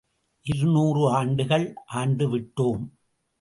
இருநூறு 0.45 1.09
ஆண்டுகள் 1.11 1.73
ஆண்டுவிட்டோம். 1.93 2.83